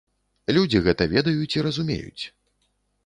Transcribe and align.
Людзі 0.57 0.81
гэта 0.87 1.07
ведаюць 1.13 1.53
і 1.59 1.63
разумеюць. 1.67 2.23